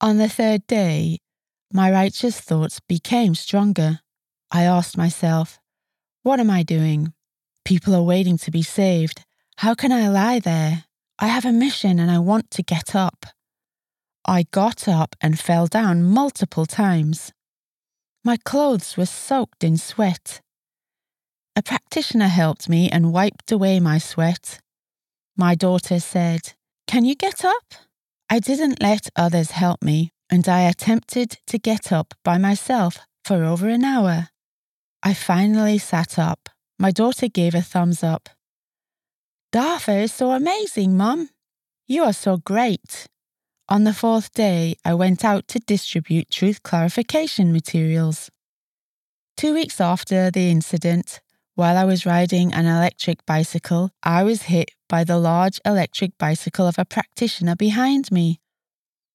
On 0.00 0.18
the 0.18 0.28
third 0.28 0.66
day, 0.66 1.18
my 1.72 1.90
righteous 1.90 2.38
thoughts 2.38 2.80
became 2.88 3.34
stronger. 3.34 4.00
I 4.52 4.62
asked 4.62 4.96
myself, 4.96 5.58
What 6.22 6.38
am 6.38 6.50
I 6.50 6.62
doing? 6.62 7.14
People 7.64 7.94
are 7.96 8.02
waiting 8.02 8.38
to 8.38 8.50
be 8.52 8.62
saved. 8.62 9.24
How 9.56 9.74
can 9.74 9.90
I 9.90 10.08
lie 10.08 10.38
there? 10.38 10.85
I 11.18 11.28
have 11.28 11.46
a 11.46 11.52
mission 11.52 11.98
and 11.98 12.10
I 12.10 12.18
want 12.18 12.50
to 12.52 12.62
get 12.62 12.94
up. 12.94 13.26
I 14.26 14.44
got 14.50 14.86
up 14.86 15.16
and 15.20 15.38
fell 15.38 15.66
down 15.66 16.02
multiple 16.02 16.66
times. 16.66 17.32
My 18.24 18.36
clothes 18.36 18.96
were 18.96 19.06
soaked 19.06 19.64
in 19.64 19.76
sweat. 19.78 20.40
A 21.54 21.62
practitioner 21.62 22.28
helped 22.28 22.68
me 22.68 22.90
and 22.90 23.12
wiped 23.12 23.50
away 23.50 23.80
my 23.80 23.98
sweat. 23.98 24.58
My 25.36 25.54
daughter 25.54 26.00
said, 26.00 26.52
Can 26.86 27.06
you 27.06 27.14
get 27.14 27.44
up? 27.44 27.74
I 28.28 28.38
didn't 28.40 28.82
let 28.82 29.08
others 29.16 29.52
help 29.52 29.82
me, 29.82 30.10
and 30.28 30.46
I 30.48 30.62
attempted 30.62 31.38
to 31.46 31.58
get 31.58 31.92
up 31.92 32.12
by 32.24 32.36
myself 32.36 32.98
for 33.24 33.44
over 33.44 33.68
an 33.68 33.84
hour. 33.84 34.28
I 35.02 35.14
finally 35.14 35.78
sat 35.78 36.18
up. 36.18 36.48
My 36.78 36.90
daughter 36.90 37.28
gave 37.28 37.54
a 37.54 37.62
thumbs 37.62 38.02
up. 38.02 38.28
Dafa 39.56 40.02
is 40.02 40.12
so 40.12 40.32
amazing, 40.32 40.98
Mum. 40.98 41.30
You 41.86 42.02
are 42.02 42.12
so 42.12 42.36
great. 42.36 43.06
On 43.70 43.84
the 43.84 43.94
fourth 43.94 44.34
day, 44.34 44.76
I 44.84 44.92
went 44.92 45.24
out 45.24 45.48
to 45.48 45.58
distribute 45.58 46.28
truth 46.30 46.62
clarification 46.62 47.54
materials. 47.54 48.30
Two 49.34 49.54
weeks 49.54 49.80
after 49.80 50.30
the 50.30 50.50
incident, 50.50 51.22
while 51.54 51.78
I 51.78 51.84
was 51.84 52.04
riding 52.04 52.52
an 52.52 52.66
electric 52.66 53.24
bicycle, 53.24 53.92
I 54.02 54.24
was 54.24 54.42
hit 54.42 54.72
by 54.90 55.04
the 55.04 55.16
large 55.16 55.58
electric 55.64 56.18
bicycle 56.18 56.66
of 56.66 56.78
a 56.78 56.84
practitioner 56.84 57.56
behind 57.56 58.12
me. 58.12 58.40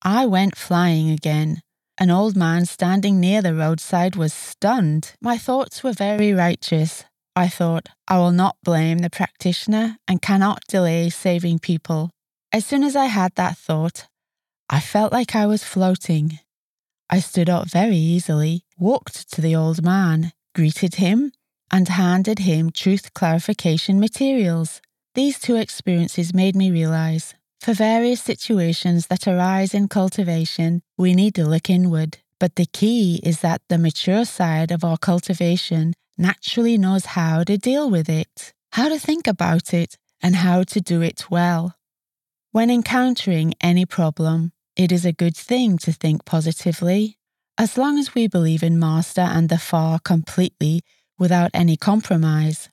I 0.01 0.25
went 0.25 0.57
flying 0.57 1.11
again. 1.11 1.61
An 1.99 2.09
old 2.09 2.35
man 2.35 2.65
standing 2.65 3.19
near 3.19 3.43
the 3.43 3.53
roadside 3.53 4.15
was 4.15 4.33
stunned. 4.33 5.13
My 5.21 5.37
thoughts 5.37 5.83
were 5.83 5.93
very 5.93 6.33
righteous. 6.33 7.05
I 7.35 7.47
thought, 7.47 7.89
I 8.07 8.17
will 8.17 8.31
not 8.31 8.57
blame 8.63 8.99
the 8.99 9.09
practitioner 9.09 9.97
and 10.07 10.21
cannot 10.21 10.63
delay 10.67 11.09
saving 11.09 11.59
people. 11.59 12.09
As 12.51 12.65
soon 12.65 12.83
as 12.83 12.95
I 12.95 13.05
had 13.05 13.33
that 13.35 13.57
thought, 13.57 14.07
I 14.69 14.79
felt 14.79 15.13
like 15.13 15.35
I 15.35 15.45
was 15.45 15.63
floating. 15.63 16.39
I 17.09 17.19
stood 17.19 17.49
up 17.49 17.69
very 17.69 17.95
easily, 17.95 18.63
walked 18.77 19.31
to 19.31 19.41
the 19.41 19.55
old 19.55 19.83
man, 19.83 20.33
greeted 20.53 20.95
him, 20.95 21.31
and 21.71 21.87
handed 21.87 22.39
him 22.39 22.69
truth 22.69 23.13
clarification 23.13 23.99
materials. 23.99 24.81
These 25.15 25.39
two 25.39 25.55
experiences 25.55 26.33
made 26.33 26.55
me 26.55 26.71
realize 26.71 27.33
for 27.61 27.73
various 27.73 28.21
situations 28.21 29.07
that 29.07 29.27
arise 29.27 29.73
in 29.73 29.87
cultivation, 29.87 30.81
we 30.97 31.13
need 31.13 31.35
to 31.35 31.45
look 31.45 31.69
inward. 31.69 32.17
But 32.39 32.55
the 32.55 32.65
key 32.65 33.19
is 33.23 33.41
that 33.41 33.61
the 33.69 33.77
mature 33.77 34.25
side 34.25 34.71
of 34.71 34.83
our 34.83 34.97
cultivation 34.97 35.93
naturally 36.21 36.77
knows 36.77 37.05
how 37.17 37.43
to 37.43 37.57
deal 37.57 37.89
with 37.89 38.07
it, 38.07 38.53
how 38.73 38.87
to 38.87 38.99
think 38.99 39.27
about 39.27 39.73
it, 39.73 39.97
and 40.21 40.35
how 40.37 40.63
to 40.63 40.79
do 40.79 41.01
it 41.01 41.29
well. 41.29 41.75
When 42.51 42.69
encountering 42.69 43.53
any 43.59 43.85
problem, 43.85 44.53
it 44.75 44.91
is 44.91 45.05
a 45.05 45.11
good 45.11 45.35
thing 45.35 45.77
to 45.79 45.91
think 45.91 46.23
positively. 46.23 47.17
As 47.57 47.77
long 47.77 47.97
as 47.97 48.13
we 48.13 48.27
believe 48.27 48.63
in 48.63 48.79
Master 48.79 49.21
and 49.21 49.49
the 49.49 49.57
Fa 49.57 49.99
completely 50.03 50.81
without 51.17 51.51
any 51.53 51.75
compromise, 51.75 52.69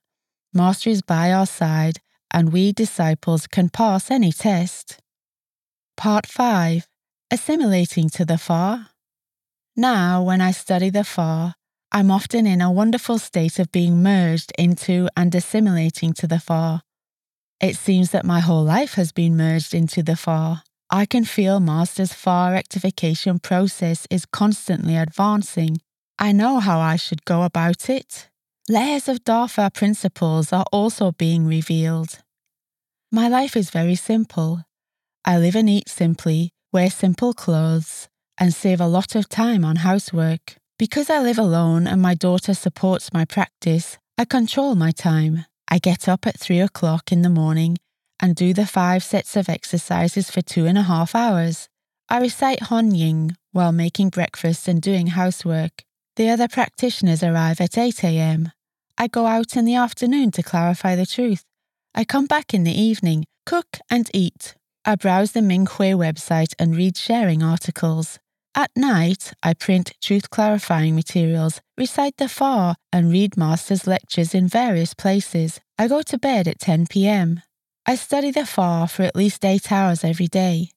Master 0.52 0.90
is 0.90 1.02
by 1.02 1.32
our 1.32 1.46
side 1.46 2.00
and 2.30 2.52
we 2.52 2.72
disciples 2.72 3.46
can 3.46 3.68
pass 3.68 4.10
any 4.10 4.32
test. 4.32 4.98
Part 5.96 6.26
5 6.26 6.86
Assimilating 7.30 8.08
to 8.10 8.24
the 8.24 8.38
Fa. 8.38 8.90
Now, 9.76 10.22
when 10.22 10.40
I 10.40 10.50
study 10.52 10.90
the 10.90 11.04
Fa, 11.04 11.54
I'm 11.90 12.10
often 12.10 12.46
in 12.46 12.60
a 12.60 12.70
wonderful 12.70 13.18
state 13.18 13.58
of 13.58 13.72
being 13.72 14.02
merged 14.02 14.52
into 14.58 15.08
and 15.16 15.34
assimilating 15.34 16.12
to 16.14 16.26
the 16.26 16.38
Fa. 16.38 16.82
It 17.62 17.76
seems 17.76 18.10
that 18.10 18.26
my 18.26 18.40
whole 18.40 18.62
life 18.62 18.94
has 18.94 19.10
been 19.10 19.38
merged 19.38 19.72
into 19.72 20.02
the 20.02 20.14
Fa. 20.14 20.62
I 20.90 21.06
can 21.06 21.24
feel 21.24 21.60
Master's 21.60 22.12
Fa 22.12 22.50
rectification 22.52 23.38
process 23.38 24.06
is 24.10 24.26
constantly 24.26 24.96
advancing. 24.96 25.78
I 26.18 26.32
know 26.32 26.60
how 26.60 26.78
I 26.78 26.96
should 26.96 27.24
go 27.24 27.42
about 27.42 27.88
it. 27.88 28.28
Layers 28.68 29.08
of 29.08 29.24
Dafa 29.24 29.72
principles 29.72 30.52
are 30.52 30.66
also 30.70 31.12
being 31.12 31.46
revealed. 31.46 32.18
My 33.10 33.28
life 33.28 33.56
is 33.56 33.70
very 33.70 33.94
simple. 33.94 34.62
I 35.24 35.38
live 35.38 35.56
and 35.56 35.70
eat 35.70 35.88
simply, 35.88 36.50
wear 36.70 36.90
simple 36.90 37.32
clothes, 37.32 38.08
and 38.36 38.52
save 38.52 38.78
a 38.78 38.86
lot 38.86 39.14
of 39.14 39.30
time 39.30 39.64
on 39.64 39.76
housework. 39.76 40.57
Because 40.78 41.10
I 41.10 41.18
live 41.18 41.38
alone 41.38 41.88
and 41.88 42.00
my 42.00 42.14
daughter 42.14 42.54
supports 42.54 43.12
my 43.12 43.24
practice, 43.24 43.98
I 44.16 44.24
control 44.24 44.76
my 44.76 44.92
time. 44.92 45.44
I 45.68 45.78
get 45.78 46.08
up 46.08 46.24
at 46.24 46.38
three 46.38 46.60
o'clock 46.60 47.10
in 47.10 47.22
the 47.22 47.28
morning 47.28 47.78
and 48.20 48.36
do 48.36 48.54
the 48.54 48.64
five 48.64 49.02
sets 49.02 49.34
of 49.34 49.48
exercises 49.48 50.30
for 50.30 50.40
two 50.40 50.66
and 50.66 50.78
a 50.78 50.82
half 50.82 51.16
hours. 51.16 51.68
I 52.08 52.20
recite 52.20 52.62
Hong 52.64 52.92
Yin 52.94 53.36
while 53.50 53.72
making 53.72 54.10
breakfast 54.10 54.68
and 54.68 54.80
doing 54.80 55.08
housework. 55.08 55.82
The 56.14 56.30
other 56.30 56.46
practitioners 56.46 57.24
arrive 57.24 57.60
at 57.60 57.76
8 57.76 58.04
a.m. 58.04 58.52
I 58.96 59.08
go 59.08 59.26
out 59.26 59.56
in 59.56 59.64
the 59.64 59.74
afternoon 59.74 60.30
to 60.32 60.44
clarify 60.44 60.94
the 60.94 61.06
truth. 61.06 61.42
I 61.92 62.04
come 62.04 62.26
back 62.26 62.54
in 62.54 62.62
the 62.62 62.80
evening, 62.80 63.24
cook 63.46 63.78
and 63.90 64.08
eat. 64.14 64.54
I 64.84 64.94
browse 64.94 65.32
the 65.32 65.40
Minghui 65.40 65.96
website 65.96 66.54
and 66.56 66.76
read 66.76 66.96
sharing 66.96 67.42
articles. 67.42 68.20
At 68.58 68.72
night, 68.74 69.32
I 69.40 69.54
print 69.54 69.92
truth 70.02 70.30
clarifying 70.30 70.96
materials, 70.96 71.60
recite 71.76 72.16
the 72.16 72.28
Fa, 72.28 72.74
and 72.92 73.08
read 73.08 73.36
Master's 73.36 73.86
lectures 73.86 74.34
in 74.34 74.48
various 74.48 74.94
places. 74.94 75.60
I 75.78 75.86
go 75.86 76.02
to 76.02 76.18
bed 76.18 76.48
at 76.48 76.58
10 76.58 76.88
pm. 76.88 77.42
I 77.86 77.94
study 77.94 78.32
the 78.32 78.44
Fa 78.44 78.88
for 78.90 79.04
at 79.04 79.14
least 79.14 79.44
eight 79.44 79.70
hours 79.70 80.02
every 80.02 80.26
day, 80.26 80.72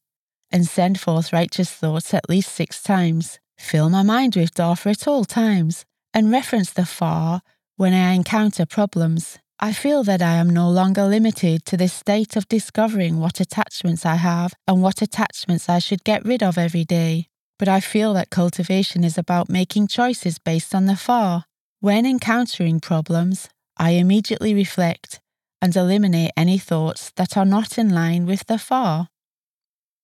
and 0.51 0.67
send 0.67 1.00
forth 1.00 1.33
righteous 1.33 1.71
thoughts 1.71 2.13
at 2.13 2.29
least 2.29 2.51
six 2.51 2.83
times. 2.83 3.39
Fill 3.57 3.89
my 3.89 4.03
mind 4.03 4.35
with 4.35 4.53
Dafa 4.53 4.91
at 4.91 5.07
all 5.07 5.25
times, 5.25 5.83
and 6.13 6.31
reference 6.31 6.69
the 6.69 6.85
Fa 6.85 7.41
when 7.77 7.95
I 7.95 8.11
encounter 8.11 8.67
problems. 8.67 9.39
I 9.59 9.73
feel 9.73 10.03
that 10.03 10.21
I 10.21 10.33
am 10.33 10.51
no 10.51 10.69
longer 10.69 11.05
limited 11.05 11.65
to 11.65 11.77
this 11.77 11.93
state 11.93 12.35
of 12.35 12.47
discovering 12.47 13.19
what 13.19 13.39
attachments 13.39 14.05
I 14.05 14.17
have 14.17 14.53
and 14.67 14.83
what 14.83 15.01
attachments 15.01 15.67
I 15.67 15.79
should 15.79 16.03
get 16.03 16.23
rid 16.23 16.43
of 16.43 16.59
every 16.59 16.83
day 16.83 17.30
but 17.62 17.70
I 17.70 17.80
feel 17.80 18.15
that 18.15 18.32
cultivation 18.32 19.03
is 19.03 19.20
about 19.20 19.48
making 19.48 19.86
choices 19.86 20.39
based 20.39 20.74
on 20.74 20.88
the 20.88 20.96
Fa. 20.96 21.46
When 21.80 22.08
encountering 22.08 22.80
problems, 22.80 23.50
I 23.77 23.91
immediately 23.91 24.56
reflect 24.56 25.20
and 25.62 25.75
eliminate 25.75 26.32
any 26.36 26.58
thoughts 26.58 27.12
that 27.18 27.38
are 27.38 27.46
not 27.46 27.77
in 27.77 27.94
line 27.94 28.25
with 28.25 28.48
the 28.48 28.58
Fa. 28.58 29.10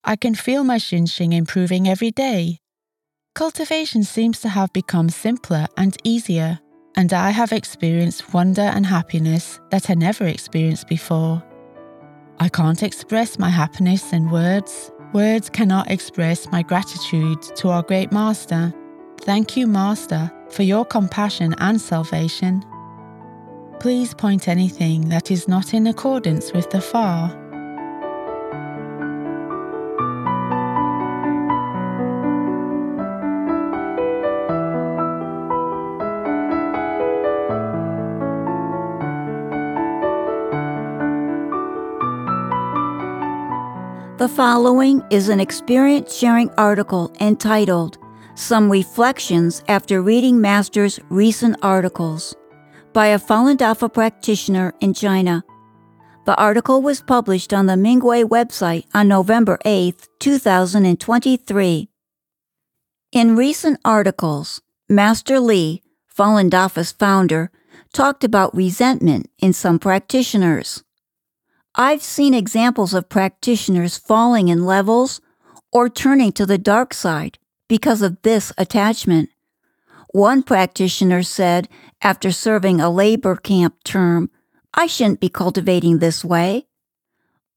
I 0.04 0.16
can 0.18 0.36
feel 0.36 0.64
my 0.64 0.78
Xinxing 0.78 1.34
improving 1.34 1.88
every 1.88 2.12
day. 2.12 2.60
Cultivation 3.34 4.04
seems 4.04 4.40
to 4.42 4.50
have 4.50 4.72
become 4.72 5.10
simpler 5.10 5.66
and 5.78 5.98
easier, 6.04 6.60
and 6.96 7.12
I 7.12 7.32
have 7.32 7.52
experienced 7.52 8.36
wonder 8.36 8.70
and 8.76 8.86
happiness 8.86 9.60
that 9.72 9.90
I 9.90 9.96
never 9.96 10.28
experienced 10.28 10.88
before. 10.88 11.42
I 12.40 12.50
can't 12.50 12.84
express 12.84 13.40
my 13.40 13.50
happiness 13.50 14.14
in 14.14 14.30
words, 14.30 14.92
Words 15.14 15.50
cannot 15.50 15.90
express 15.90 16.52
my 16.52 16.62
gratitude 16.62 17.42
to 17.56 17.70
our 17.70 17.82
great 17.82 18.12
Master. 18.12 18.74
Thank 19.22 19.56
you, 19.56 19.66
Master, 19.66 20.32
for 20.50 20.64
your 20.64 20.84
compassion 20.84 21.56
and 21.60 21.80
salvation. 21.80 22.64
Please 23.80 24.14
point 24.14 24.48
anything 24.48 25.10
that 25.10 25.32
is 25.32 25.48
not 25.48 25.74
in 25.74 25.88
accordance 25.88 26.52
with 26.52 26.70
the 26.72 26.82
Fa. 26.82 27.47
The 44.18 44.28
following 44.28 45.04
is 45.12 45.30
an 45.30 45.40
experience 45.40 46.16
sharing 46.16 46.50
article 46.58 47.14
entitled 47.20 48.00
Some 48.34 48.68
Reflections 48.68 49.62
After 49.68 50.02
Reading 50.02 50.42
Master's 50.42 51.00
Recent 51.12 51.56
Articles 51.62 52.34
by 52.94 53.08
a 53.08 53.20
Falun 53.20 53.58
Dafa 53.58 53.94
practitioner 53.94 54.74
in 54.82 54.96
China. 54.96 55.44
The 56.26 56.36
article 56.36 56.82
was 56.82 57.00
published 57.00 57.54
on 57.54 57.68
the 57.68 57.76
Minghui 57.76 58.24
website 58.24 58.86
on 58.92 59.08
November 59.08 59.60
8, 59.64 60.08
2023. 60.18 61.88
In 63.12 63.36
recent 63.36 63.80
articles, 63.86 64.62
Master 64.90 65.40
Li, 65.40 65.84
Falun 66.18 66.50
Dafa's 66.50 66.92
founder, 66.92 67.52
talked 67.94 68.24
about 68.24 68.56
resentment 68.56 69.30
in 69.38 69.54
some 69.54 69.78
practitioners. 69.78 70.84
I've 71.80 72.02
seen 72.02 72.34
examples 72.34 72.96
of 72.96 73.08
practitioners 73.08 74.00
falling 74.00 74.48
in 74.48 74.66
levels 74.66 75.22
or 75.72 75.90
turning 75.90 76.32
to 76.32 76.46
the 76.48 76.58
dark 76.58 76.92
side 76.92 77.38
because 77.68 78.02
of 78.02 78.20
this 78.24 78.52
attachment. 78.58 79.30
One 80.12 80.42
practitioner 80.42 81.22
said, 81.22 81.70
after 82.02 82.32
serving 82.32 82.82
a 82.82 82.90
labor 82.90 83.36
camp 83.36 83.76
term, 83.84 84.32
I 84.74 84.88
shouldn't 84.88 85.20
be 85.20 85.30
cultivating 85.30 86.00
this 86.00 86.26
way. 86.26 86.66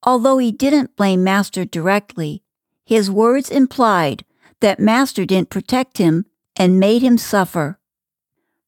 Although 0.03 0.37
he 0.37 0.53
didn't 0.53 0.97
blame 0.97 1.25
Master 1.25 1.65
directly, 1.65 2.43
his 2.85 3.11
words 3.11 3.49
implied 3.49 4.27
that 4.61 4.79
Master 4.79 5.25
didn't 5.25 5.49
protect 5.49 5.97
him 5.97 6.27
and 6.57 6.79
made 6.79 7.01
him 7.01 7.17
suffer. 7.17 7.79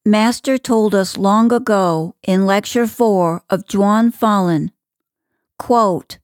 Master 0.02 0.56
told 0.56 0.94
us 0.94 1.18
long 1.18 1.52
ago 1.52 2.14
in 2.22 2.46
Lecture 2.46 2.86
4 2.86 3.44
of 3.50 3.66
Zhuan 3.66 4.14
Falun 4.14 4.70
Quote, 5.62 6.18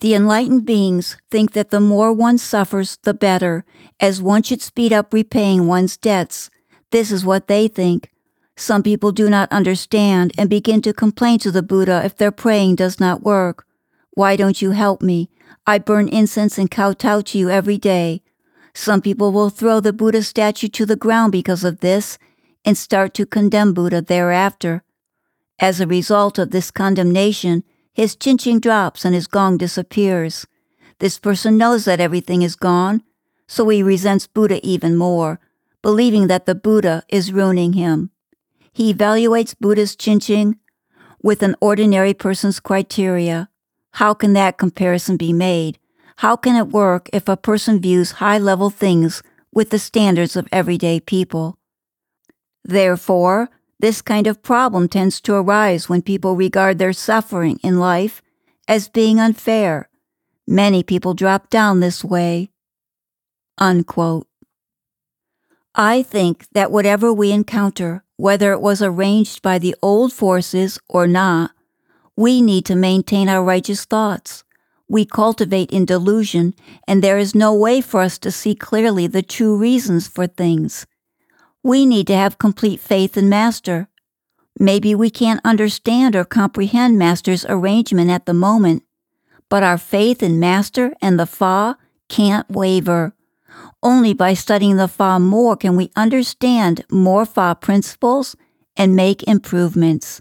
the 0.00 0.14
enlightened 0.14 0.66
beings 0.66 1.16
think 1.30 1.52
that 1.52 1.70
the 1.70 1.80
more 1.80 2.12
one 2.12 2.36
suffers, 2.36 2.98
the 3.02 3.14
better, 3.14 3.64
as 4.00 4.20
one 4.20 4.42
should 4.42 4.60
speed 4.60 4.92
up 4.92 5.14
repaying 5.14 5.66
one's 5.66 5.96
debts. 5.96 6.50
This 6.90 7.10
is 7.10 7.24
what 7.24 7.48
they 7.48 7.68
think. 7.68 8.10
Some 8.54 8.82
people 8.82 9.12
do 9.12 9.30
not 9.30 9.50
understand 9.50 10.32
and 10.36 10.50
begin 10.50 10.82
to 10.82 10.92
complain 10.92 11.38
to 11.38 11.50
the 11.50 11.62
Buddha 11.62 12.02
if 12.04 12.18
their 12.18 12.30
praying 12.30 12.74
does 12.74 13.00
not 13.00 13.22
work. 13.22 13.64
Why 14.10 14.36
don't 14.36 14.60
you 14.60 14.72
help 14.72 15.00
me? 15.00 15.30
I 15.66 15.78
burn 15.78 16.06
incense 16.06 16.58
and 16.58 16.70
kowtow 16.70 17.22
to 17.22 17.38
you 17.38 17.48
every 17.48 17.78
day. 17.78 18.20
Some 18.74 19.00
people 19.00 19.32
will 19.32 19.48
throw 19.48 19.80
the 19.80 19.94
Buddha 19.94 20.22
statue 20.22 20.68
to 20.68 20.84
the 20.84 20.96
ground 20.96 21.32
because 21.32 21.64
of 21.64 21.80
this 21.80 22.18
and 22.62 22.76
start 22.76 23.14
to 23.14 23.24
condemn 23.24 23.72
Buddha 23.72 24.02
thereafter. 24.02 24.84
As 25.58 25.80
a 25.80 25.86
result 25.86 26.38
of 26.38 26.50
this 26.50 26.70
condemnation, 26.70 27.64
his 27.98 28.14
xinxing 28.14 28.60
drops 28.60 29.04
and 29.04 29.12
his 29.12 29.26
gong 29.26 29.58
disappears. 29.58 30.46
This 31.00 31.18
person 31.18 31.58
knows 31.58 31.84
that 31.84 31.98
everything 31.98 32.42
is 32.42 32.54
gone, 32.54 33.02
so 33.48 33.68
he 33.68 33.82
resents 33.82 34.28
Buddha 34.28 34.64
even 34.64 34.94
more, 34.94 35.40
believing 35.82 36.28
that 36.28 36.46
the 36.46 36.54
Buddha 36.54 37.02
is 37.08 37.32
ruining 37.32 37.72
him. 37.72 38.10
He 38.72 38.94
evaluates 38.94 39.58
Buddha's 39.58 39.96
xinxing 39.96 40.58
with 41.24 41.42
an 41.42 41.56
ordinary 41.60 42.14
person's 42.14 42.60
criteria. 42.60 43.48
How 43.94 44.14
can 44.14 44.32
that 44.34 44.58
comparison 44.58 45.16
be 45.16 45.32
made? 45.32 45.80
How 46.18 46.36
can 46.36 46.54
it 46.54 46.68
work 46.68 47.08
if 47.12 47.28
a 47.28 47.36
person 47.36 47.80
views 47.80 48.22
high 48.22 48.38
level 48.38 48.70
things 48.70 49.24
with 49.52 49.70
the 49.70 49.78
standards 49.80 50.36
of 50.36 50.46
everyday 50.52 51.00
people? 51.00 51.58
Therefore, 52.62 53.50
this 53.80 54.02
kind 54.02 54.26
of 54.26 54.42
problem 54.42 54.88
tends 54.88 55.20
to 55.22 55.34
arise 55.34 55.88
when 55.88 56.02
people 56.02 56.36
regard 56.36 56.78
their 56.78 56.92
suffering 56.92 57.60
in 57.62 57.78
life 57.78 58.22
as 58.66 58.88
being 58.88 59.20
unfair. 59.20 59.88
Many 60.46 60.82
people 60.82 61.14
drop 61.14 61.50
down 61.50 61.80
this 61.80 62.04
way. 62.04 62.50
Unquote. 63.56 64.26
I 65.74 66.02
think 66.02 66.46
that 66.52 66.72
whatever 66.72 67.12
we 67.12 67.30
encounter, 67.30 68.02
whether 68.16 68.52
it 68.52 68.60
was 68.60 68.82
arranged 68.82 69.42
by 69.42 69.58
the 69.58 69.76
old 69.80 70.12
forces 70.12 70.78
or 70.88 71.06
not, 71.06 71.52
we 72.16 72.42
need 72.42 72.64
to 72.66 72.74
maintain 72.74 73.28
our 73.28 73.44
righteous 73.44 73.84
thoughts. 73.84 74.42
We 74.88 75.04
cultivate 75.04 75.70
in 75.70 75.84
delusion, 75.84 76.54
and 76.88 77.04
there 77.04 77.18
is 77.18 77.34
no 77.34 77.54
way 77.54 77.80
for 77.80 78.00
us 78.00 78.18
to 78.20 78.32
see 78.32 78.56
clearly 78.56 79.06
the 79.06 79.22
true 79.22 79.56
reasons 79.56 80.08
for 80.08 80.26
things. 80.26 80.86
We 81.62 81.86
need 81.86 82.06
to 82.06 82.16
have 82.16 82.38
complete 82.38 82.80
faith 82.80 83.16
in 83.16 83.28
Master. 83.28 83.88
Maybe 84.58 84.94
we 84.94 85.10
can't 85.10 85.40
understand 85.44 86.16
or 86.16 86.24
comprehend 86.24 86.98
Master's 86.98 87.44
arrangement 87.48 88.10
at 88.10 88.26
the 88.26 88.34
moment, 88.34 88.82
but 89.48 89.62
our 89.62 89.78
faith 89.78 90.22
in 90.22 90.40
Master 90.40 90.94
and 91.00 91.18
the 91.18 91.26
Fa 91.26 91.76
can't 92.08 92.48
waver. 92.50 93.14
Only 93.82 94.12
by 94.12 94.34
studying 94.34 94.76
the 94.76 94.88
Fa 94.88 95.18
more 95.20 95.56
can 95.56 95.76
we 95.76 95.90
understand 95.94 96.84
more 96.90 97.24
Fa 97.24 97.56
principles 97.60 98.36
and 98.76 98.96
make 98.96 99.22
improvements. 99.24 100.20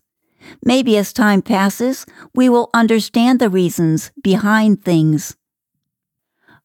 Maybe 0.63 0.97
as 0.97 1.13
time 1.13 1.41
passes, 1.41 2.05
we 2.33 2.49
will 2.49 2.69
understand 2.73 3.39
the 3.39 3.49
reasons 3.49 4.11
behind 4.21 4.83
things. 4.83 5.35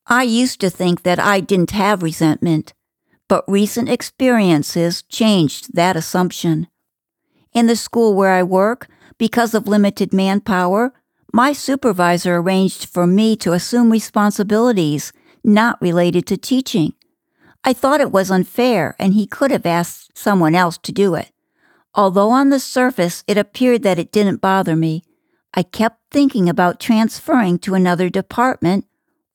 I 0.07 0.23
used 0.25 0.61
to 0.61 0.71
think 0.71 1.03
that 1.03 1.19
I 1.19 1.41
didn't 1.41 1.71
have 1.71 2.03
resentment, 2.03 2.75
but 3.33 3.49
recent 3.49 3.89
experiences 3.89 5.05
changed 5.05 5.75
that 5.75 5.97
assumption. 5.97 6.69
In 7.55 7.67
the 7.67 7.77
school 7.77 8.13
where 8.15 8.33
I 8.33 8.43
work, 8.43 8.89
because 9.17 9.55
of 9.55 9.67
limited 9.67 10.13
manpower, 10.13 10.93
my 11.33 11.55
supervisor 11.55 12.37
arranged 12.37 12.85
for 12.85 13.07
me 13.07 13.35
to 13.37 13.55
assume 13.55 13.91
responsibilities 13.91 15.15
not 15.43 15.81
related 15.81 16.27
to 16.27 16.37
teaching. 16.37 16.93
I 17.65 17.73
thought 17.73 18.03
it 18.03 18.13
was 18.13 18.31
unfair 18.31 18.97
and 18.99 19.15
he 19.15 19.27
could 19.27 19.51
have 19.51 19.65
asked 19.65 20.11
someone 20.15 20.55
else 20.55 20.77
to 20.83 20.93
do 20.93 21.15
it. 21.15 21.31
Although 21.95 22.29
on 22.29 22.51
the 22.51 22.61
surface 22.61 23.25
it 23.27 23.39
appeared 23.39 23.83
that 23.83 23.99
it 23.99 24.13
didn't 24.13 24.43
bother 24.43 24.77
me, 24.77 25.05
I 25.55 25.63
kept 25.63 26.03
thinking 26.11 26.51
about 26.51 26.81
transferring 26.81 27.61
to 27.61 27.73
another 27.73 28.11
department 28.11 28.85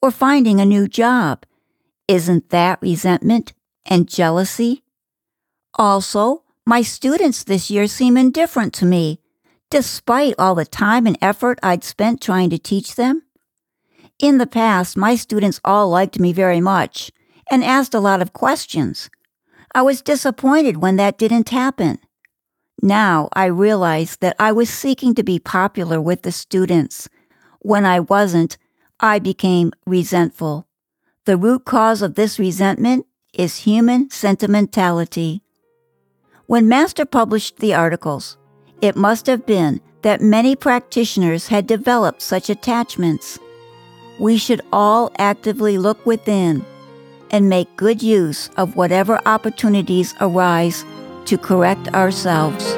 or 0.04 0.12
finding 0.12 0.62
a 0.62 0.66
new 0.66 0.88
job. 0.88 1.48
Isn't 2.08 2.52
that 2.52 2.80
resentment 2.80 3.54
and 3.88 4.08
jealousy? 4.08 4.84
Also, 5.76 6.44
my 6.66 6.82
students 6.82 7.44
this 7.44 7.70
year 7.70 7.88
seem 7.88 8.18
indifferent 8.18 8.74
to 8.74 8.86
me, 8.86 9.20
despite 9.70 10.36
all 10.38 10.56
the 10.56 10.66
time 10.66 11.08
and 11.08 11.18
effort 11.22 11.60
I'd 11.64 11.84
spent 11.84 12.22
trying 12.22 12.50
to 12.52 12.58
teach 12.58 12.96
them. 12.96 13.24
In 14.20 14.38
the 14.38 14.48
past, 14.48 14.98
my 14.98 15.16
students 15.16 15.60
all 15.64 15.90
liked 15.90 16.20
me 16.20 16.34
very 16.34 16.62
much 16.62 17.12
and 17.50 17.64
asked 17.64 17.94
a 17.94 18.00
lot 18.00 18.22
of 18.22 18.34
questions. 18.34 19.10
I 19.74 19.82
was 19.82 20.02
disappointed 20.02 20.78
when 20.78 20.98
that 20.98 21.18
didn't 21.18 21.50
happen. 21.50 22.00
Now 22.82 23.30
I 23.34 23.46
realize 23.46 24.18
that 24.18 24.36
I 24.38 24.52
was 24.52 24.70
seeking 24.70 25.16
to 25.16 25.24
be 25.24 25.40
popular 25.40 26.00
with 26.00 26.22
the 26.22 26.32
students. 26.32 27.10
When 27.62 27.86
I 27.86 28.02
wasn't, 28.02 28.58
I 29.00 29.20
became 29.20 29.72
resentful. 29.86 30.68
The 31.26 31.38
root 31.38 31.66
cause 31.66 32.02
of 32.02 32.16
this 32.16 32.38
resentment 32.38 33.07
is 33.34 33.58
human 33.58 34.10
sentimentality. 34.10 35.42
When 36.46 36.68
Master 36.70 37.06
published 37.06 37.58
the 37.58 37.74
articles, 37.74 38.38
it 38.82 38.96
must 38.96 39.26
have 39.28 39.46
been 39.46 39.82
that 40.02 40.22
many 40.22 40.56
practitioners 40.56 41.48
had 41.48 41.68
developed 41.68 42.22
such 42.22 42.50
attachments. 42.50 43.38
We 44.20 44.38
should 44.38 44.62
all 44.72 45.12
actively 45.18 45.78
look 45.78 46.06
within 46.06 46.66
and 47.32 47.50
make 47.50 47.76
good 47.76 48.02
use 48.02 48.50
of 48.58 48.76
whatever 48.76 49.20
opportunities 49.26 50.16
arise 50.22 50.86
to 51.26 51.38
correct 51.38 51.94
ourselves. 51.94 52.78